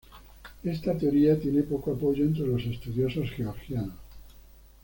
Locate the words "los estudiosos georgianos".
2.47-3.99